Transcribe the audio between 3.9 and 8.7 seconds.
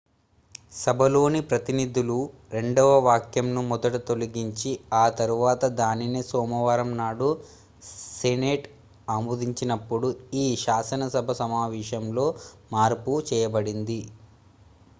తొలగించి ఆ తర్వాత దానినే సోమవారం నాడు సెనేట్